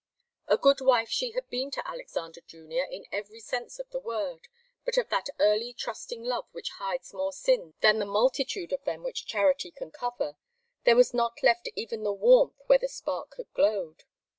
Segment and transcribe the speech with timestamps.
[0.47, 4.47] A good wife she had been to Alexander Junior in every sense of the word,
[4.83, 9.03] but of that early trusting love which hides more sins than the multitude of them
[9.03, 10.37] which charity can cover,
[10.85, 14.05] there was not left even the warmth where the spark had glowed.